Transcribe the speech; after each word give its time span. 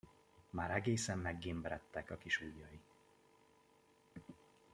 Már 0.49 0.71
egészen 0.71 1.17
meggémberedtek 1.19 2.11
a 2.11 2.17
kis 2.17 2.41
ujjai. 2.41 2.79